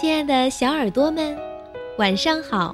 [0.00, 1.36] 亲爱的小耳朵们，
[1.98, 2.72] 晚上好！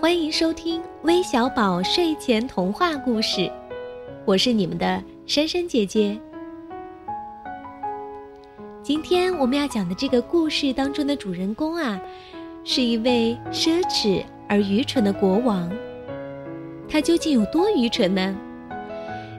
[0.00, 3.48] 欢迎收听微小宝睡前童话故事，
[4.24, 6.18] 我是你们的珊珊姐姐。
[8.82, 12.00] 今天我们要讲的这个故事当中的主人公啊，
[12.64, 15.70] 是一位奢侈而愚蠢的国王。
[16.88, 18.36] 他究竟有多愚蠢呢？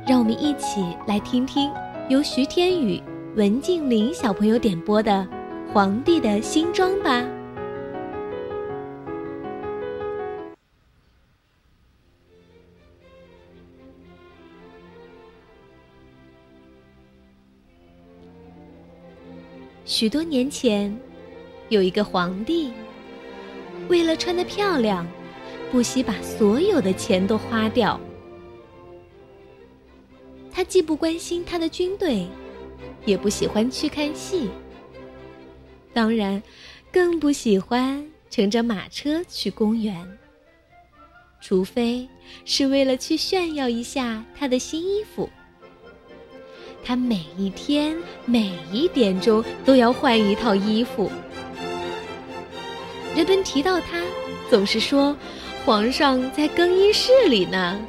[0.08, 1.70] 让我们一起来听听
[2.08, 3.04] 由徐天宇、
[3.36, 5.28] 文静玲小朋友点播的。
[5.76, 7.22] 皇帝的新装吧。
[19.84, 20.98] 许多年前，
[21.68, 22.72] 有一个皇帝，
[23.90, 25.06] 为了穿得漂亮，
[25.74, 28.00] 不惜把所有的钱都花掉。
[30.50, 32.26] 他既不关心他的军队，
[33.04, 34.50] 也不喜欢去看戏。
[35.96, 36.44] 当然，
[36.92, 40.18] 更不喜欢乘着马车去公园。
[41.40, 42.10] 除非
[42.44, 45.30] 是为了去炫耀一下他的新衣服。
[46.84, 51.10] 他每一天每一点钟都要换一套衣服。
[53.16, 54.04] 人们提到他，
[54.50, 55.16] 总是说
[55.66, 57.80] ：“皇上在更衣室里呢。”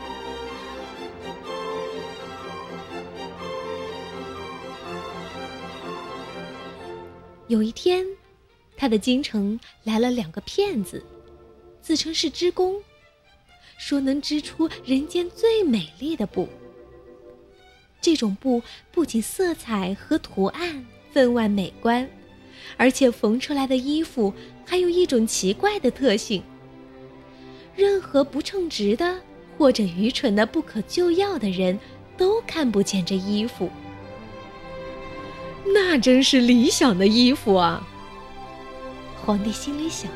[7.49, 8.05] 有一天，
[8.77, 11.05] 他的京城来了两个骗子，
[11.81, 12.83] 自称是织工，
[13.79, 16.49] 说能织出人间最美丽的布。
[18.01, 22.09] 这种布不仅色彩和图案分外美观，
[22.77, 26.43] 而且缝出来的衣服还有一种奇怪的特性：
[27.77, 29.21] 任何不称职的
[29.57, 31.79] 或者愚蠢的不可救药的人
[32.17, 33.71] 都看不见这衣服。
[35.73, 37.87] 那真是理想的衣服啊！
[39.25, 40.11] 皇帝心里想：“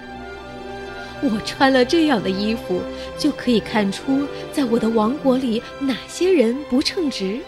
[1.23, 2.81] 我穿了这样的衣服，
[3.19, 7.41] 就可以看出在我的王国里哪些人不称职。”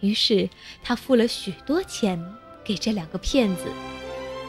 [0.00, 0.48] 于是
[0.82, 2.18] 他付了许多钱
[2.64, 3.64] 给这两个骗子，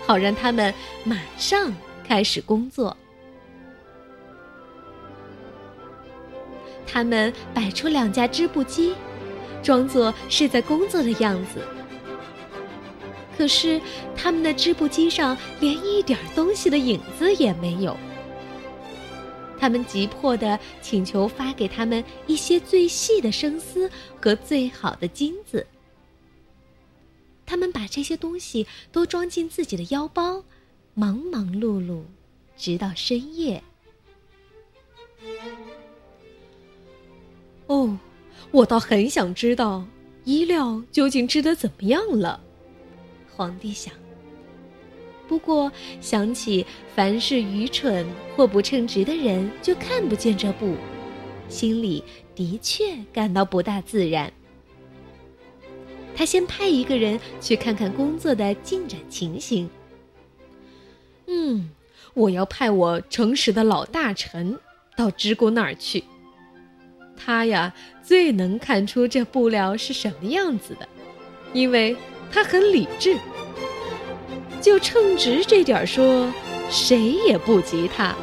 [0.05, 1.73] 好让他们马上
[2.07, 2.95] 开始工作。
[6.87, 8.93] 他们摆出两架织布机。
[9.61, 11.61] 装作是在工作的样子，
[13.37, 13.81] 可是
[14.15, 17.95] 他们的织布机上连一点东西的影子也没有。
[19.59, 23.89] 他们急迫的请求发给他们一些最细的生丝
[24.19, 25.65] 和最好的金子。
[27.45, 30.43] 他们把这些东西都装进自己的腰包，
[30.95, 32.01] 忙忙碌碌，
[32.57, 33.63] 直到深夜。
[38.51, 39.85] 我倒很想知道，
[40.25, 42.39] 衣料究竟织得怎么样了。
[43.33, 43.93] 皇帝想。
[45.27, 50.75] 不过想起凡是愚蠢或不称职的人就看不见这布，
[51.47, 52.03] 心里
[52.35, 54.31] 的确感到不大自然。
[56.13, 59.69] 他先派一个人去看看工作的进展情形。
[61.27, 61.71] 嗯，
[62.13, 64.59] 我要派我诚实的老大臣
[64.97, 66.03] 到织工那儿去。
[67.23, 67.71] 他呀，
[68.01, 70.89] 最能看出这布料是什么样子的，
[71.53, 71.95] 因为
[72.31, 73.15] 他很理智。
[74.59, 76.31] 就称职这点说，
[76.69, 78.15] 谁也不及他。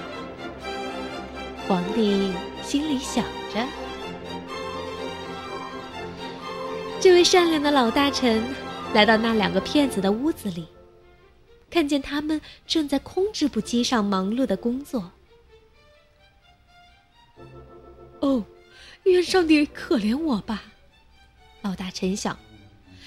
[1.67, 2.33] 皇帝
[2.63, 3.67] 心里想着，
[7.01, 8.43] 这位善良的老大臣
[8.95, 10.67] 来到那两个骗子的屋子里，
[11.69, 15.11] 看见他们正在空织布机上忙碌的工作。
[18.21, 18.45] 哦。
[19.11, 20.63] 愿上帝可怜我吧，
[21.63, 22.39] 老大臣想，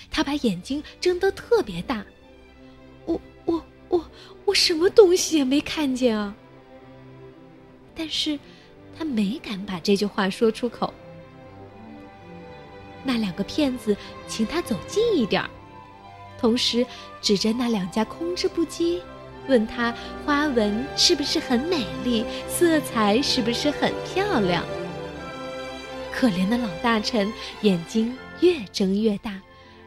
[0.10, 2.06] 他把眼睛睁得特别大。
[3.06, 4.06] 我我我
[4.46, 6.36] 我什么东西也没看见啊！
[7.96, 8.40] 但是，
[8.98, 10.94] 他没敢把这句话说出口。
[13.04, 13.96] 那两个骗子
[14.28, 15.50] 请他走近一点儿，
[16.40, 16.86] 同时
[17.22, 19.02] 指着那两架空织布机，
[19.48, 19.94] 问他
[20.26, 24.64] 花纹是不是很美丽，色彩是不是很漂亮。
[26.12, 27.32] 可怜的老大臣
[27.62, 29.40] 眼睛越睁越大，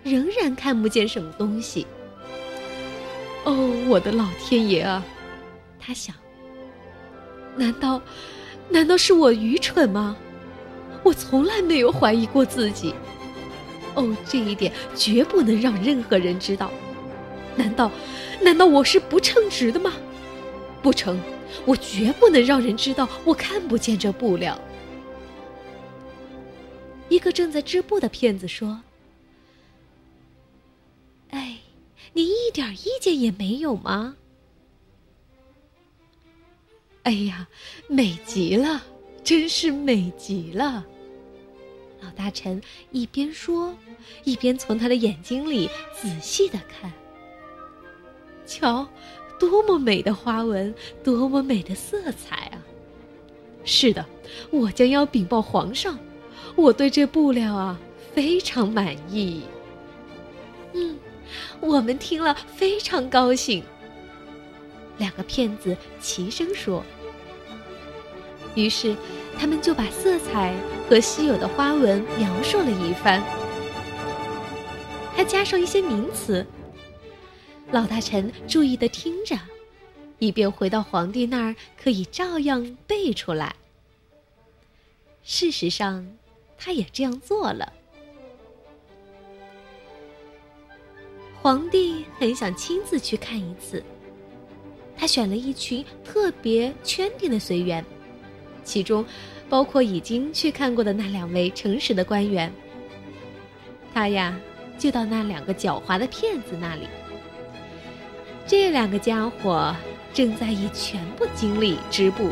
[0.03, 1.87] 仍然看不见什么东西。
[3.45, 5.05] 哦，我的老天爷啊！
[5.79, 6.17] 他想：
[7.57, 8.01] 难道，
[8.71, 10.17] 难道是我愚蠢吗？
[11.03, 12.95] 我从来没有怀疑过自己。
[13.95, 16.71] 哦，这一点绝不能让任何人知道。
[17.55, 17.91] 难道，
[18.41, 19.93] 难道我是不称职的吗？
[20.83, 21.21] 不成，
[21.67, 24.59] 我绝不能让人知道我看不见这布料。
[27.15, 28.83] 一个正在织布的骗子说
[31.31, 31.59] ：“哎，
[32.13, 34.17] 你一点意见也没有吗？
[37.05, 37.47] 哎呀，
[37.89, 38.83] 美极了，
[39.23, 40.85] 真是美极了！
[42.01, 43.73] 老大臣一边说，
[44.25, 46.93] 一边从他的眼睛里仔细的看。
[48.45, 48.89] 瞧，
[49.39, 50.75] 多么美的花纹，
[51.05, 52.59] 多么美的色彩啊！
[53.65, 54.05] 是的，
[54.51, 55.97] 我将要禀报皇上，
[56.57, 57.79] 我对这布料啊
[58.15, 59.43] 非常满意。
[60.73, 60.99] 嗯，
[61.61, 63.63] 我们听了非常高兴。
[64.99, 66.85] 两个骗子齐声说。
[68.55, 68.95] 于是，
[69.37, 70.55] 他们就把色彩
[70.89, 73.21] 和稀有的花纹描述了一番，
[75.13, 76.47] 还加上一些名词。
[77.73, 79.37] 老大臣注意的听着，
[80.21, 83.57] 以便回到皇帝那儿可以照样背出来。
[85.25, 86.07] 事实上，
[86.57, 87.73] 他也这样做了。
[91.41, 93.85] 皇帝很想亲自去看一次，
[94.97, 97.85] 他选了一群特别圈定的随员。
[98.65, 99.05] 其中，
[99.49, 102.51] 包括已经去看过的那两位诚实的官员。
[103.93, 104.35] 他呀，
[104.79, 106.89] 就到那两个狡猾的骗子那里。
[108.47, 109.77] 这两个家伙
[110.15, 112.31] 正在以全部精力织布，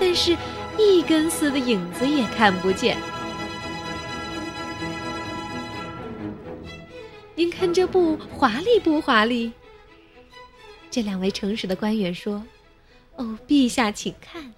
[0.00, 0.34] 但是，
[0.78, 2.96] 一根丝的影子也看不见。
[7.38, 9.52] 您看这布华丽不华丽？
[10.90, 12.44] 这两位诚实的官员说
[13.14, 14.52] ：“哦，陛下，请看。”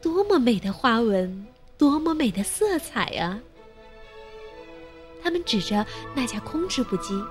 [0.00, 1.46] 多么美的花纹，
[1.76, 3.38] 多么美的色彩啊！
[5.22, 7.22] 他们指着那架空织布机，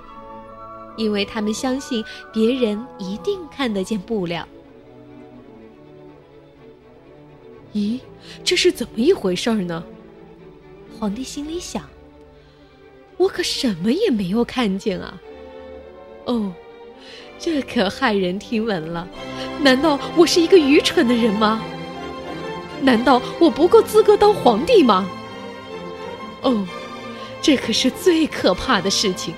[0.96, 4.48] 因为他们相信别人一定看得见布料。
[7.74, 8.00] 咦，
[8.44, 9.84] 这是怎么一回事呢？
[11.00, 11.90] 皇帝心里想：
[13.18, 15.22] 我可什么也没有看见啊！
[16.26, 16.54] 哦，
[17.40, 19.08] 这可骇人听闻了！
[19.62, 21.64] 难道我是一个愚蠢的人吗？
[22.82, 25.10] 难道我不够资格当皇帝吗？
[26.44, 26.68] 哦，
[27.42, 29.34] 这可是最可怕的事情！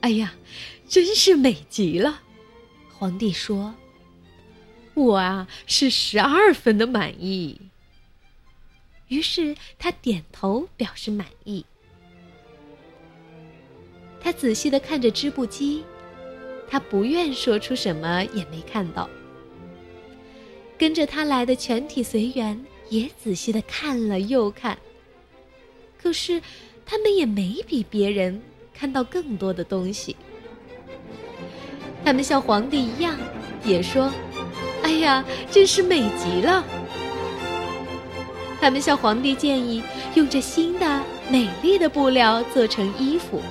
[0.00, 0.34] 哎呀，
[0.88, 2.20] 真是美极了！
[2.92, 3.74] 皇帝说
[4.94, 7.60] ：“我啊，是十二分的满意。”
[9.08, 11.64] 于是他点头表示满意。
[14.20, 15.84] 他仔细的看着织布机，
[16.68, 19.08] 他不愿说出什么也没看到。
[20.78, 24.76] 跟着他来的全体随员也仔细的看了又看。
[26.02, 26.42] 可是，
[26.84, 28.42] 他们也没比别人
[28.74, 30.16] 看到更多的东西。
[32.04, 33.16] 他们像皇帝一样，
[33.64, 34.12] 也说
[34.82, 36.64] ：“哎呀，真是美极了。”
[38.64, 39.82] 他们向皇帝建议
[40.14, 43.42] 用这新的美丽的布料做成衣服，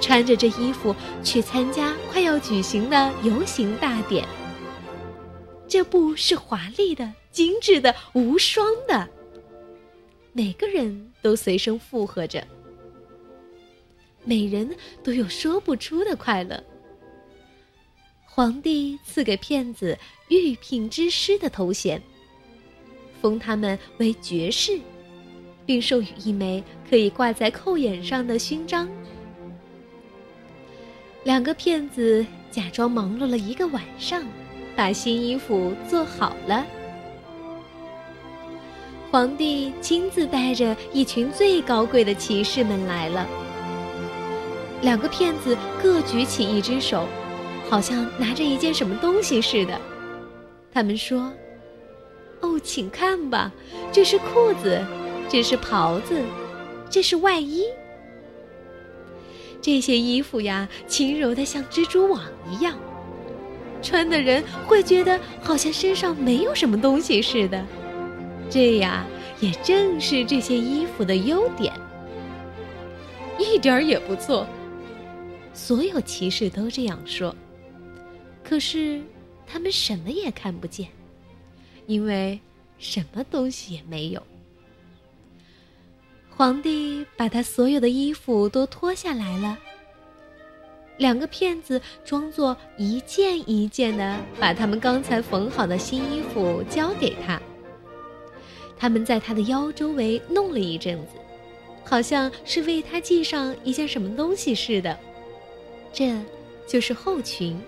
[0.00, 0.94] 穿着这衣服
[1.24, 4.24] 去参加快要举行的游行大典。
[5.66, 9.08] 这布是华丽的、精致的、无双的。
[10.32, 12.46] 每个人都随声附和着，
[14.22, 16.62] 每人都有说不出的快乐。
[18.24, 19.98] 皇帝赐给骗子
[20.30, 22.00] “御聘之师”的头衔，
[23.22, 24.78] 封他们为爵士，
[25.64, 28.86] 并授予一枚可以挂在扣眼上的勋章。
[31.24, 34.22] 两个骗子假装忙碌了一个晚上。
[34.74, 36.66] 把新衣服做好了，
[39.10, 43.28] 皇帝亲自带着一群最高贵的骑士们来了。
[44.80, 47.06] 两个骗子各举起一只手，
[47.68, 49.78] 好像拿着一件什么东西似的。
[50.72, 51.30] 他们说
[52.42, 53.50] ：“哦，请看吧，
[53.90, 54.84] 这是裤子，
[55.28, 56.20] 这是袍子，
[56.90, 57.64] 这是外衣。
[59.60, 62.78] 这些衣服呀，轻柔的像蜘蛛网一样。”
[63.82, 67.64] 穿的人会觉得好像身上没有什么东西似的，
[68.48, 69.04] 这呀
[69.40, 71.72] 也正是这些衣服的优点，
[73.38, 74.46] 一点儿也不错。
[75.52, 77.34] 所有骑士都这样说，
[78.44, 79.00] 可是
[79.48, 80.86] 他们什么也看不见，
[81.86, 82.40] 因为
[82.78, 84.22] 什么东西也没有。
[86.34, 89.58] 皇帝把他所有的衣服都脱下来了。
[90.98, 97.40] 两个骗子装作一件一件的把他们刚才缝好的新衣服交给他。
[98.78, 101.12] 他们在他的腰周围弄了一阵子，
[101.84, 104.98] 好像是为他系上一件什么东西似的。
[105.92, 106.18] 这
[106.66, 107.60] 就是后裙。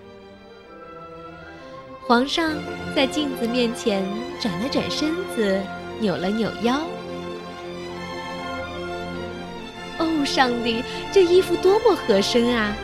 [2.07, 2.53] 皇上
[2.95, 4.05] 在镜子面前
[4.39, 5.59] 转了转身子，
[5.99, 6.79] 扭了扭腰。
[9.97, 12.75] 哦，上帝，这衣服多么合身啊，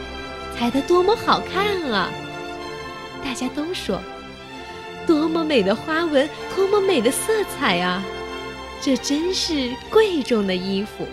[0.58, 2.10] 裁得多么好看啊！
[3.24, 4.01] 大家都说，
[5.06, 8.04] 多么美的花纹，多么美的色彩啊！
[8.82, 11.06] 这真是贵重的衣服。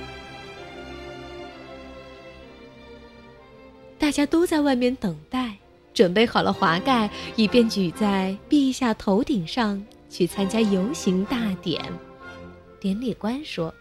[3.99, 5.59] 大家都在外面等待，
[5.99, 11.85] 准备好了华盖，以便举在陛下头顶上去参加游行大典。
[12.79, 13.75] 典礼官说：“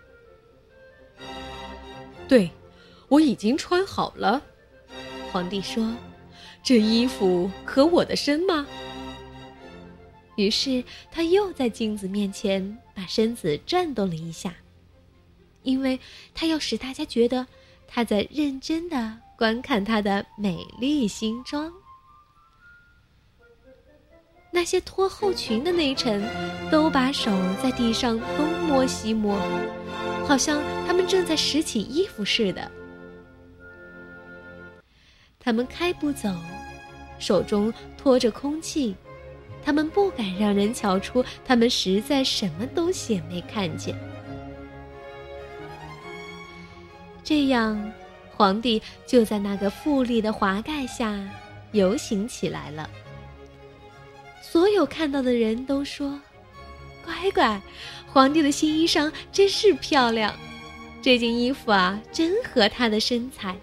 [2.28, 2.50] 对，
[3.08, 4.42] 我已经穿好了。”
[5.32, 5.94] 皇帝说
[6.66, 8.66] ：“这衣服合我的身吗？”
[10.38, 14.56] 于是他又在镜子面前把身子转动了一下，
[15.62, 16.00] 因为
[16.34, 17.46] 他要使大家觉得
[17.88, 21.72] 他在认真的观看他的美丽新装。
[24.50, 26.24] 那些脱后裙的内臣
[26.72, 29.38] 都把手在地上东摸西摸，
[30.26, 32.72] 好像他们正在拾起衣服似的。
[35.40, 36.30] 他们开步走，
[37.20, 38.96] 手中托着空气，
[39.64, 43.96] 他们不敢让人瞧出他们实在什么东西也没看见。
[47.24, 47.92] 这样，
[48.36, 51.18] 皇帝就在那个富丽的华盖下
[51.74, 52.90] 游行起来了。
[54.50, 56.20] 所有看到的人都说
[57.04, 57.62] ：“乖乖，
[58.08, 60.34] 皇帝的新衣裳真是漂亮，
[61.02, 63.56] 这件衣服啊，真合他的身材。”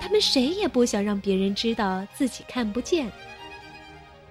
[0.00, 3.10] 他们谁也不想让别人知道自己看不见，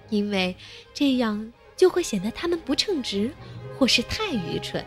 [0.09, 0.53] 因为
[0.93, 3.31] 这样就会显得他们不称职，
[3.79, 4.85] 或是太愚蠢。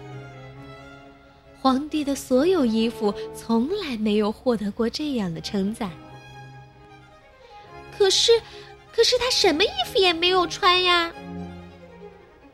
[1.63, 5.91] 皇帝的所有衣服从来没有获得过这样的称赞。
[7.97, 8.31] 可是。
[8.95, 11.13] 可是他什么衣服也没有穿呀！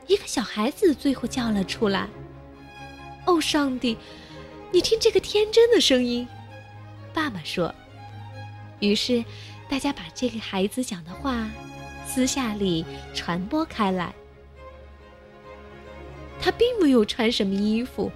[0.07, 2.09] 一个小孩子最后叫了出来
[3.27, 3.97] ：“哦，上帝，
[4.73, 6.27] 你听这个天真的声音！”
[7.13, 7.75] 爸爸说。
[8.81, 9.23] 于是，
[9.69, 11.51] 大家把这个孩子讲的话
[12.07, 14.13] 私下里传播开来。
[16.41, 18.11] 他并没有穿什么衣服，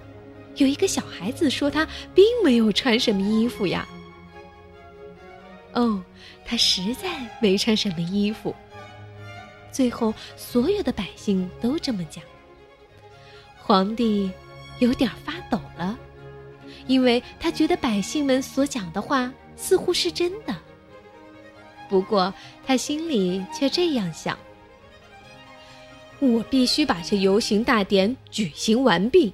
[0.56, 3.86] 有一个小孩子说他并没有穿什么衣服呀。
[5.74, 6.02] 哦。
[6.46, 7.08] 他实在
[7.40, 8.54] 没穿什么衣服。
[9.72, 12.22] 最后，所有的百姓都这么讲。
[13.56, 14.30] 皇帝
[14.78, 15.98] 有点发抖了，
[16.86, 20.54] 因为他觉得百姓们所讲的话似乎是真的。
[21.88, 22.32] 不过，
[22.66, 24.38] 他心里却这样想：
[26.20, 29.32] 我必须把这游行大典举行完毕。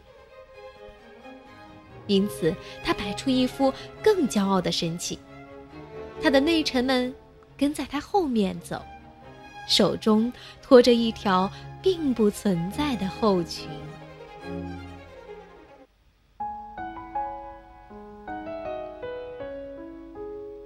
[2.06, 2.54] 因此，
[2.84, 5.18] 他摆出一副更骄傲的神气。
[6.22, 7.12] 他的内臣们
[7.56, 8.80] 跟在他后面走，
[9.66, 11.50] 手中拖着一条
[11.82, 13.68] 并不存在的后裙。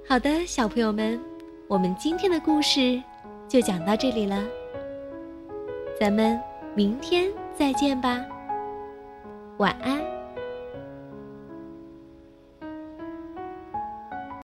[0.07, 1.19] 好的，小朋友们，
[1.67, 3.03] 我们今天的故事
[3.49, 4.43] 就讲到这里了，
[5.99, 6.39] 咱们
[6.75, 8.25] 明天再见吧，
[9.59, 10.13] 晚安。